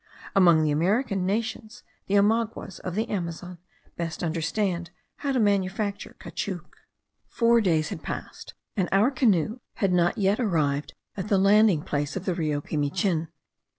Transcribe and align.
Among 0.35 0.63
the 0.63 0.71
American 0.71 1.27
nations, 1.27 1.83
the 2.07 2.15
Omaguas 2.17 2.79
of 2.79 2.95
the 2.95 3.07
Amazon 3.07 3.59
best 3.97 4.23
understand 4.23 4.89
how 5.17 5.31
to 5.31 5.39
manufacture 5.39 6.15
caoutchouc. 6.19 6.65
Four 7.27 7.61
days 7.61 7.89
had 7.89 8.01
passed, 8.01 8.55
and 8.75 8.89
our 8.91 9.11
canoe 9.11 9.59
had 9.75 9.93
not 9.93 10.17
yet 10.17 10.39
arrived 10.39 10.95
at 11.15 11.27
the 11.27 11.37
landing 11.37 11.83
place 11.83 12.15
of 12.15 12.25
the 12.25 12.33
Rio 12.33 12.61
Pimichin. 12.61 13.27